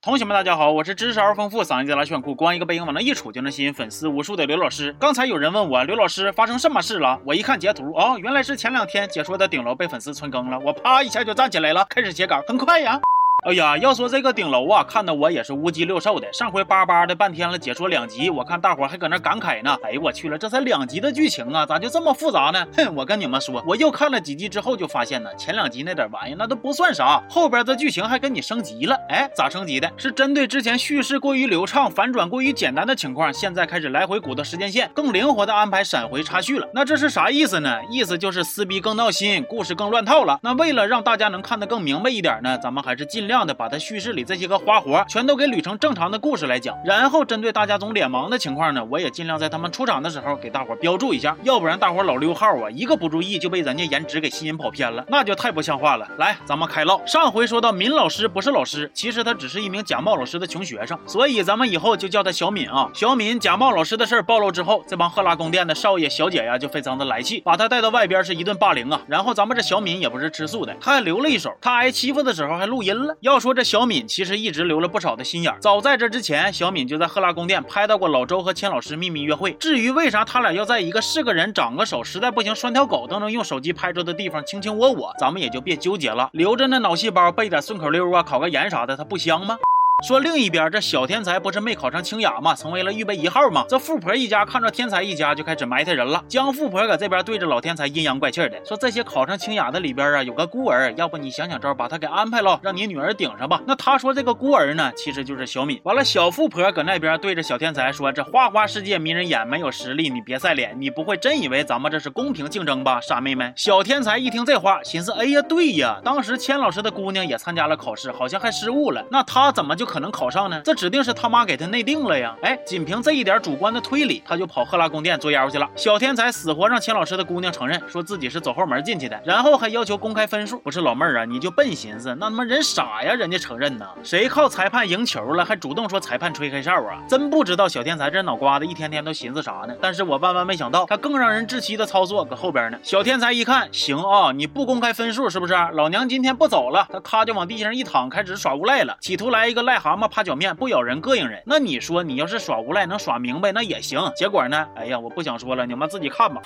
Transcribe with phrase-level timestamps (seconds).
[0.00, 4.94] 同学们，大家好，我是知识而丰富、嗓音贼拉炫酷、光一个背影往那一杵就能吸引粉丝无数的刘老师。
[5.00, 13.00] 刚才有人问我刘老师发生什么事了，我一看截图，哦，原来是前两天解说的顶楼被粉丝催更了，我啪一下就站起来了，开始截稿，很快呀。
[13.44, 16.26] 哎呀，要说这个顶楼啊，看得我也是五脊六兽的。
[16.32, 19.78] 上回叭叭的半天了，解说两集，我看大伙还搁那感慨呢。
[19.84, 22.66] 哎呦我去了，这才两集的剧情啊，咋就这么复杂呢？
[22.76, 28.98] 哼，我跟你们说，我又看了几集之后就发现呢，前两集那点玩意那都不算啥，后边的剧情还给你升级了。
[29.08, 29.88] 哎，咋升级的？
[29.96, 36.68] 是针对之前叙事过于流畅、反转过于简单的情况，现在开始来回鼓捣时间线，更灵活的安排闪回插叙了。
[36.74, 37.78] 那这是啥意思呢？
[37.88, 40.40] 意思就是撕逼更闹心，故事更乱套了。
[40.42, 44.08] 那为了让大家能看得更明白一点呢，咱们还是尽量的把他叙事。
[44.08, 56.08] 里这些个花活全都给捋成正常的故事来讲，然后针对大家总脸盲的情况呢，我也尽量在他们出场的时候给大伙标注一下，要不然大伙老溜号啊，一个不注意就被人家颜值给吸引跑偏了，那就太不像话了。
[56.16, 57.04] 来，咱们开唠。
[57.04, 62.88] 上回说到闵老师不是老师，其实他只是一名假冒老师的穷学生，所以咱们以后就叫他小敏啊。
[62.94, 69.02] 小敏假冒老师的事儿暴露之后，这帮赫拉宫殿的少爷小姐呀就非常的来气，把他带到外边是一顿霸凌啊。
[69.06, 73.14] 然后咱们这小敏也不是吃素的，他还留了一手，他挨欺负的时候还录音了。
[73.20, 74.06] 要说这小敏。
[74.06, 75.58] 其实一直留了不少的心眼儿。
[75.60, 79.52] 早在这之前，小敏就在赫拉宫殿拍到过老周和千老师秘密约会。
[79.54, 86.30] 至于为啥他俩要在一个是个人长个手，实在不行拴条狗都能用手机拍着的地方卿卿我我，咱们也就别纠结了。
[86.32, 89.58] 留着那脑细胞背点顺口溜啊，考个研啥的，它不香吗？
[90.06, 92.54] 说另一边，这小天才不是没考上清雅吗？
[92.54, 93.64] 成为了预备一号吗？
[93.68, 96.22] 这富婆一家看着天才一家就开始埋汰人了。
[96.28, 105.80] 江富婆搁这边对着老天才阴阳怪气的说：“这些考上清雅的里边啊，有个孤儿，要不你想想招，把他给安排了，让你女儿顶上吧。”那他说这个孤儿呢，其实就是小敏。
[105.82, 122.36] 完了，小富婆搁那边对着小天才说：“这花花世界迷人眼，没有实力你别晒脸，你不会真以为咱们这是公平竞争吧，傻妹妹。”小天才一听这话，寻思：“哎呀，对呀，当时千老师的姑娘也参加了考试，好像还失误了，那他怎么就可能考上呢？”这指定是他妈给他内定了呀！
[122.42, 125.68] 哎，仅凭这一点主观的推理，他就跑赫拉宫殿作妖去了。
[125.74, 130.58] 小天才死活让钱老师的姑娘承认，说自己是走后门进去的，然后还要求公开分数。
[130.60, 133.86] 不是老妹儿啊，你就笨寻思，那他妈人傻呀，人家承认呢。
[134.04, 137.02] 谁靠裁判赢球了，还主动说裁判吹黑哨啊？
[137.08, 139.74] 真不知道小天才这脑瓜子一天天都寻思啥呢？
[139.80, 142.78] 但是我万万没想到，他更让人窒息的操作搁后边呢。
[142.82, 145.54] 小天才一看，行啊，你不公开分数是不是？
[145.72, 146.86] 老娘今天不走了。
[146.92, 150.56] 他咔就往地上一躺，开始耍无赖了，企图来一个赖癞蛤蟆趴脚面。
[150.56, 154.00] 不咬人膈应人，那你说你要是耍无赖能耍明白那也行。
[154.16, 154.66] 结果呢？
[154.74, 156.42] 哎呀，我不想说了，你们自己看吧。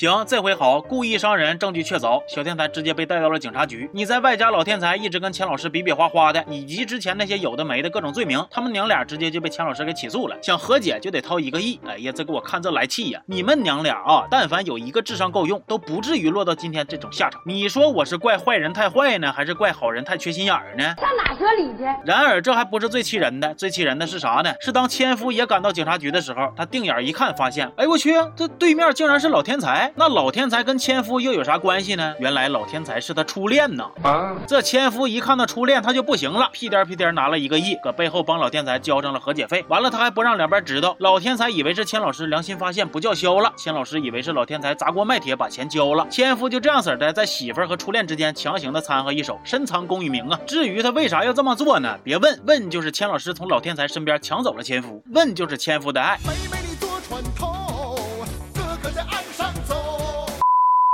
[0.00, 3.90] 行，这回好，故意伤人，证据确凿，小天才直接被带到了警察局。
[3.92, 10.34] 你在外加老天才一直跟钱老师比比划划的，以及之前那些有的没的各种罪名，他们娘俩直接就被钱老师给起诉了。
[10.40, 11.78] 想和解就得掏一个亿。
[11.86, 13.20] 哎呀，这给我看这来气呀！
[13.26, 17.38] 你们娘俩啊，但凡有一个智商够用，都不至于落到今天这种下场。
[17.44, 20.94] 你说我是怪坏人太坏呢，还是怪好人太缺心眼儿呢？
[20.96, 21.84] 上哪说理去？
[22.06, 24.50] 然而这还不是最气人的，最气人的是啥呢？
[24.62, 29.89] 是当千夫也赶到警察局的时候，他定眼一看，发现，哎我去，这对面竟然是老天才。
[29.94, 32.14] 那老天才跟千夫又有啥关系呢？
[32.18, 33.84] 原来老天才是他初恋呢。
[34.02, 34.36] 啊！
[34.46, 39.64] 这千夫一看到初恋，他就不行了，屁颠屁颠拿了一个亿，搁背后帮老天才交上了和解费。
[39.68, 40.96] 完了，他还不让两边知道。
[40.98, 46.06] 老天才以为是千老师良心发现不叫嚣了，千老师以为是老天才砸锅卖铁把钱交了。
[46.08, 50.38] 千夫就这样式的在媳妇和初恋之间强行的掺和一手，深藏功与名啊。
[50.46, 51.98] 至于他为啥要这么做呢？
[52.02, 56.18] 别问问，就是千老师从老天才身边抢走了千夫，问就是千夫的爱。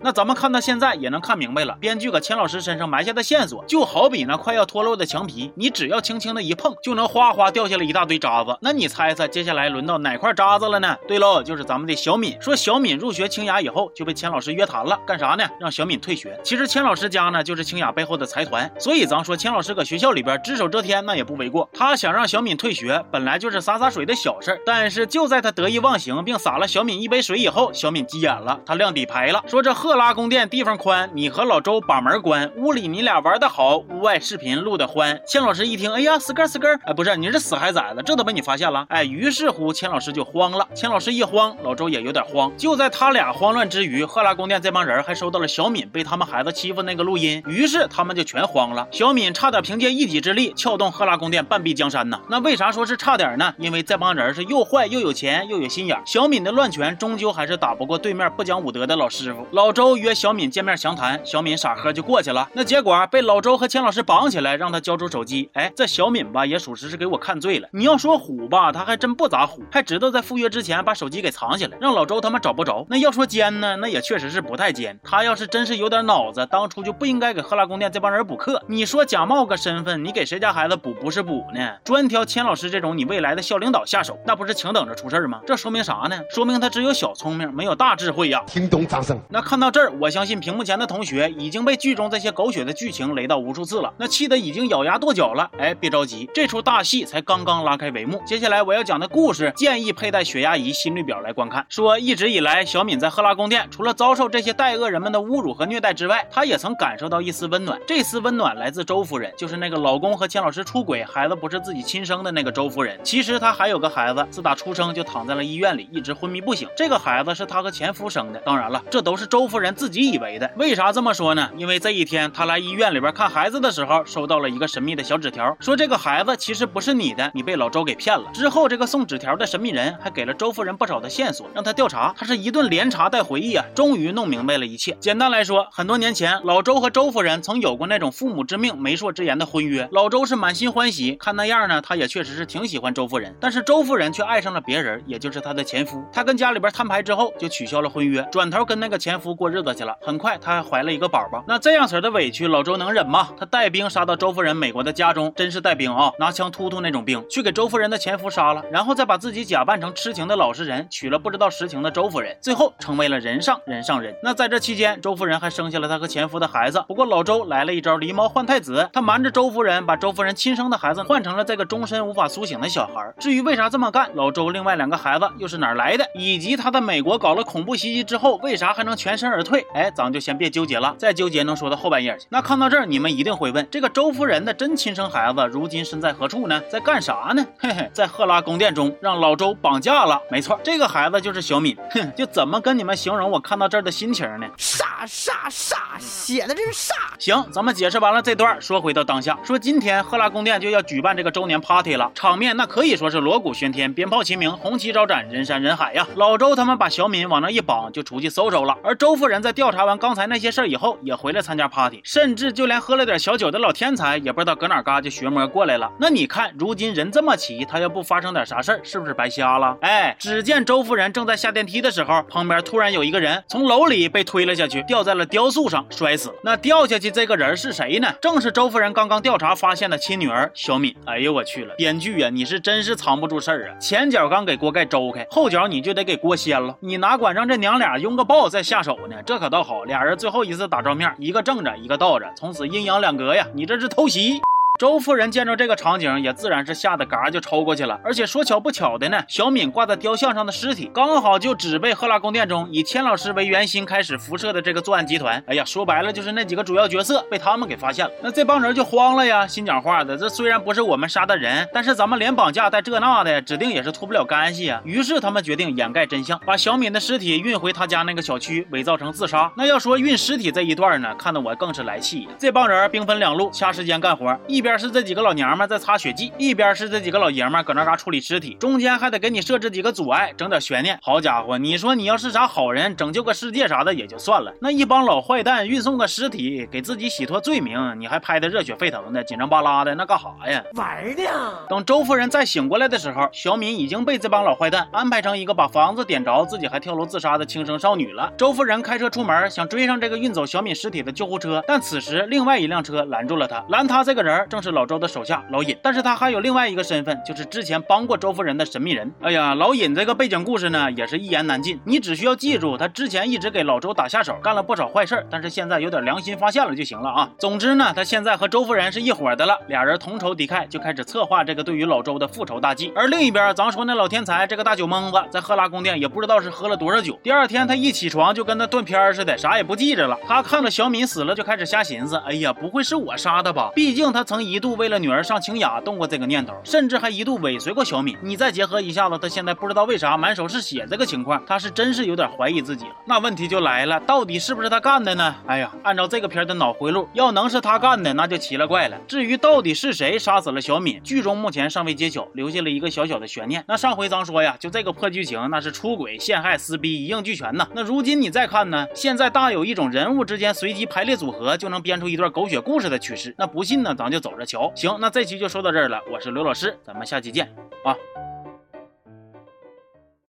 [0.06, 8.56] 那咱们看到现在也能看明白了，编剧搁钱老师身上埋下的线索，就好比那快要脱落的墙皮，你只要轻轻的一碰，就能哗哗掉下来一大堆渣子。
[8.61, 10.97] 那你猜猜，接下来轮到哪块渣子了呢？
[11.09, 12.41] 对喽，就是咱们的小敏。
[12.41, 15.43] 说小敏入学清雅以后，就被钱老师约谈了，干啥呢？
[15.59, 16.39] 让小敏退学。
[16.45, 21.69] 其实钱老师家呢，就是清雅背后的财团，所以咱说钱老师搁学校里边只手遮天，那也不为过。
[21.72, 29.96] 他想让小敏退学，本来就是洒洒水的小事儿，但是就在他得意忘形，并洒了小敏一杯水以后，小敏急眼了，他亮底牌了，说这贺。
[29.97, 32.53] 拉宫殿地方宽，你和老周把门关。
[32.57, 35.21] 屋里你俩玩的好，屋外视频录的欢。
[35.27, 38.84] 钱老师一听，哎呀，死根死根，哎，不是，你是死孩崽子，这都被你发现了。
[38.89, 40.66] 哎，于是乎，钱老师就慌了。
[40.75, 42.53] 钱老师一慌，老周也有点慌。
[42.57, 48.89] 就在他俩慌乱之余，赫拉宫殿这帮人还收到了小敏被他们孩子欺负那个录音，于是他们就全慌了。
[48.91, 52.21] 小敏差点凭借一己之力撬动赫拉宫殿，半壁江山呢。
[52.28, 53.54] 那为啥说是差点呢？
[53.57, 55.97] 因为这帮人是又坏又有钱又有心眼。
[56.04, 59.76] 小敏的乱拳终究还是打不过对面不讲武德的老师傅老。
[59.77, 62.49] 周约小敏见面详谈，小敏傻呵就过去了。
[62.55, 65.51] 那结果被老周和钱老师绑起来，让他交出手机。
[65.53, 67.69] 哎，这小敏吧，也属实是给我看醉了。
[67.73, 72.87] 你要说虎吧，他还真不咋虎，还知道在赴约之前把手机给藏起来，让老周他妈找不着。
[72.89, 74.99] 那要说奸呢，那也确实是不太奸。
[75.05, 78.63] 他要是真是有点脑子，当初就不应该给赫拉宫殿这帮人补课。
[78.67, 81.75] 你说假冒个身份，你给谁家孩子补不是补呢？
[81.84, 85.43] 专挑钱老师这种你未来的校领导下手，那不是请等着出事吗？
[85.47, 86.19] 这说明啥呢？
[86.31, 88.43] 说明他只有小聪明，没有大智慧呀。
[88.47, 89.21] 听懂掌声。
[89.29, 95.51] 那看到到这儿，我相信屏幕前的同学已经被剧中这些狗血的剧情雷到无数次了，那气得已经咬牙跺脚了。
[95.59, 98.22] 哎，别着急，这出大戏才刚刚拉开帷幕。
[98.24, 101.66] 接下来我要讲的故事，建议佩戴血压仪、心率表来观看。
[101.68, 107.77] 说一直以来，小敏在赫拉宫殿，除了遭受这些带恶人们的侮辱和虐待之外，她也曾感受到一丝温暖。
[107.89, 112.97] 这丝温暖来自周夫人，就是那个老公和钱老师出轨，孩子不是自己亲生的那个周夫人。
[113.03, 116.69] 其实她还有个孩子，自打出生就躺在了医院里，一直昏迷不醒。
[116.77, 118.39] 这个孩子是她和前夫生的。
[118.45, 120.51] 当然了，这都是周夫夫人自己以为的。
[120.59, 121.49] 为啥这么说呢？
[121.57, 128.27] 因为这一天她来医院里边看孩子的时候，收到了一个神秘的小纸条，说这个孩子其实不是你的，你被老周给骗了。
[128.35, 132.13] 之后，这个送纸条的神秘人还给了周夫人不少的线索，让她调查。
[132.19, 134.95] 她是一顿连查带回忆啊，终于弄明白了一切。
[135.01, 139.89] 简单来说，很多年前，老周和周夫人曾有过那种父母之命、媒妁之言的婚约。
[139.91, 143.35] 老周是满心欢喜，看那样呢，他也确实是挺喜欢周夫人。
[143.41, 146.05] 但是周夫人却爱上了别人，也就是他的前夫。
[146.13, 149.97] 他跟家里边摊牌之后，就取消了婚约，转头跟那个前夫过过日子去了。
[150.03, 151.45] 很快，他还怀了一个宝宝。
[151.47, 153.28] 那这样式的委屈，老周能忍吗？
[153.39, 164.13] 他带兵杀到周夫人美国的家中，真是带兵啊，拿枪突突那种兵，去给周夫人的前夫杀了，然后再把自己假扮成痴情的老实人，娶了不知道实情的周夫人，最后成为了人上人上人。
[164.21, 166.84] 那在这期间，周夫人还生下了她和前夫的孩子。
[166.89, 173.15] 不过老周来了一招狸猫换太子，他瞒着周夫人，把周夫人亲生的孩子换成了这个终身无法苏醒的小孩。
[173.21, 179.66] 至于为啥这么干，老周另外两个孩子又是哪来的，以及他在美国搞了恐怖袭击之后，为啥还能全身而退？
[179.74, 182.27] 哎，咱就先别纠结了，再纠结能说到后半夜去。
[182.30, 186.60] 那看到这儿，你们一定会问，这个周夫人的真亲生孩子如今身在何处呢？
[186.71, 187.44] 在干啥呢？
[187.59, 190.21] 嘿嘿，在赫拉宫殿中让老周绑架了。
[190.30, 191.77] 没错，这个孩子就是小敏。
[191.91, 194.47] 哼，就怎么跟你们形容我看到这儿的心情呢？
[194.56, 196.94] 傻傻傻，写的真傻。
[197.18, 206.06] 行，咱们解释完了这段，说回到当下，说今天赫拉宫殿就要举办这个周年 party 了，场面那可以说是锣鼓喧天，鞭炮齐鸣，红旗招展，人山人海呀。
[206.15, 208.77] 老周他们把小敏往那一绑，就出去搜搜了。
[208.83, 215.91] 而周夫人在调查完刚才那些事儿以后，也回来参加 party，甚至就连喝了点小酒的老天才，也不知道搁哪嘎就学摸过来了。
[215.99, 219.77] 那你看，如今人这么齐，他要不发生点啥事儿，是不是白瞎了？
[219.81, 226.34] 哎，只见周夫人正在下电梯的时候，旁边突然有一个人从楼里被推了下去，掉在了雕塑上，摔死了。
[226.43, 228.13] 那掉下去这个人是谁呢？
[228.21, 230.95] 正是周夫人刚刚调查发现的亲女儿小敏。
[231.05, 233.75] 哎呦我去了，编剧呀，你是真是藏不住事儿啊！
[233.79, 236.77] 前脚刚给锅盖周开，后脚你就得给锅掀了。
[236.81, 239.16] 你哪管让这娘俩拥个抱再下手呢？
[239.24, 243.47] 这可倒好，俩人最后一次打照面，一个正着，一个倒着，从此阴阳两隔呀！
[243.54, 244.41] 你这是偷袭！
[244.78, 247.99] 周夫人见着这个场景，也自然是吓得嘎就抽过去了。
[248.05, 255.43] 而且说巧不巧的呢，小敏挂在雕像上的尸体，刚好就只被赫拉宫殿中以千老师为圆心开始辐射的这个作案集团。
[255.47, 258.12] 哎呀，说白了就是那几个主要角色被他们给发现了。
[258.23, 264.83] 那这帮人就慌了呀，心讲话的，这虽然不是我们杀的人，但是咱们连绑架带这那的，指定也是脱不了干系啊。
[264.85, 269.50] 于是他们决定掩盖真相，把小敏的尸体运回他家那个小区，伪造成自杀。
[269.57, 272.29] 那要说运尸体这一段呢，看得我更是来气。
[272.37, 274.65] 这帮人兵分两路，掐时间干活，一。
[274.66, 280.99] 一边是这几个老娘们在擦血迹，一边是这几个老爷们搁那嘎处理尸体，中间还得给你设置几个阻碍，整点悬念。
[281.00, 290.61] 好家伙，你说你要是啥好人，拯救个世界啥的也就算了，那一帮老坏蛋运送个尸体给自己洗脱罪名，你还拍的热血沸腾的，紧张巴拉的，那干啥呀？
[290.75, 291.23] 玩呢。
[291.69, 298.33] 等周夫人再醒过来的时候，小敏已经被这帮老坏蛋安排成一个把房子点着，自己还跳楼自杀的轻生少女了。
[298.37, 304.45] 周夫人开车出门，想追上这个运走小敏尸体的救护车，但此时另外一辆车拦住了她，拦她这个人。
[304.56, 309.13] 正是老周的手下老尹，但是他还有另外一个身份，就是之前帮过周夫人的神秘人。
[309.21, 311.81] 哎呀，老尹这个背景故事呢，也是一言难尽。
[311.85, 317.31] 你只需要记住，他之前一直给老周打下手，干了不少坏事但是现在有点良心发现了就行了啊。
[317.39, 322.93] 总之呢，他现在和周夫人是一伙的了，俩人同仇敌忾，就开始策划这个对于老周的复仇大计。
[322.95, 327.19] 而另一边，咱说那老天才这个大酒蒙子，在赫拉宫殿也不知道是喝了多少酒。
[327.23, 330.17] 第二天他一起床就跟那断片似的，啥也不记着了。
[330.27, 333.71] 他看着小敏死了，就开始瞎寻思，哎呀，不会是我杀的吧？
[333.75, 334.46] 毕竟他曾。
[334.47, 338.17] 一度为了女儿上清雅动过这个念头，甚至还一度尾随过小敏。
[338.23, 342.93] 你再结合一下子，他现在不知道为啥满手是血这个情况，他是真是有点怀疑自己了。
[343.07, 345.35] 那问题就来了，到底是不是他干的呢？
[345.47, 348.97] 哎呀，按照这个片的脑回路，要能是他干的，那就奇了怪了。
[349.07, 353.65] 至于到底是谁杀死了小敏，剧中目前尚未揭晓，留下了一个小小的悬念。
[353.69, 357.67] 那上回咱说呀，就这个破剧情，那是出轨、陷害、撕逼一应俱全呐。
[357.75, 363.35] 那如今你再看呢，现在大有一种人物之间随机排列组合就能编出一段狗血故事的趋势。
[363.38, 364.71] 那不信呢，咱就走着瞧。
[364.75, 367.47] 行，那这期就说到这儿了，我是刘老师，咱们下期见
[367.85, 367.97] 啊。